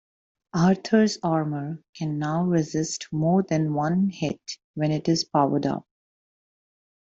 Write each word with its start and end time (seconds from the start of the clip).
Arthur's 0.55 1.19
armor 1.21 1.83
can 1.95 2.17
now 2.17 2.43
resist 2.43 3.07
more 3.11 3.43
than 3.43 3.75
one 3.75 4.09
hit 4.09 4.57
when 4.73 4.91
it 4.91 5.07
is 5.07 5.23
powered 5.25 5.67
up. 5.67 5.85